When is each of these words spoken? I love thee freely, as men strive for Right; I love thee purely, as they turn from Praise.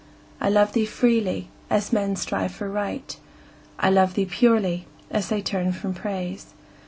I 0.41 0.49
love 0.49 0.73
thee 0.73 0.87
freely, 0.87 1.49
as 1.69 1.93
men 1.93 2.15
strive 2.15 2.53
for 2.53 2.67
Right; 2.67 3.15
I 3.77 3.91
love 3.91 4.15
thee 4.15 4.25
purely, 4.25 4.87
as 5.11 5.29
they 5.29 5.43
turn 5.43 5.73
from 5.73 5.93
Praise. 5.93 6.55